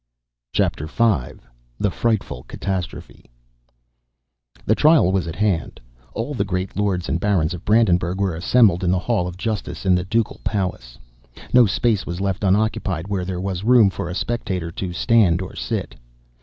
CHAPTER 0.51 0.87
V. 0.87 1.03
THE 1.79 1.91
FRIGHTFUL 1.91 2.45
CATASTROPHE. 2.47 3.27
The 4.65 4.73
trial 4.73 5.11
was 5.11 5.27
at 5.27 5.35
hand. 5.35 5.79
All 6.13 6.33
the 6.33 6.43
great 6.43 6.75
lords 6.75 7.07
and 7.07 7.19
barons 7.19 7.53
of 7.53 7.63
Brandenburgh 7.63 8.19
were 8.19 8.33
assembled 8.35 8.83
in 8.83 8.89
the 8.89 8.97
Hall 8.97 9.27
of 9.27 9.37
Justice 9.37 9.85
in 9.85 9.93
the 9.93 10.03
ducal 10.03 10.41
palace. 10.43 10.97
No 11.53 11.67
space 11.67 12.03
was 12.07 12.19
left 12.19 12.43
unoccupied 12.43 13.09
where 13.09 13.25
there 13.25 13.39
was 13.39 13.63
room 13.63 13.91
for 13.91 14.09
a 14.09 14.15
spectator 14.15 14.71
to 14.71 14.91
stand 14.91 15.39
or 15.39 15.55
sit. 15.55 15.93